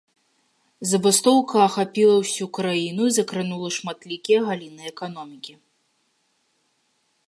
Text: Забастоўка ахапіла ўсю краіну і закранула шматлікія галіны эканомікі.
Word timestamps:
Забастоўка 0.91 1.55
ахапіла 1.67 2.15
ўсю 2.21 2.45
краіну 2.59 3.03
і 3.11 3.15
закранула 3.19 3.69
шматлікія 3.79 4.39
галіны 4.49 4.83
эканомікі. 4.95 5.53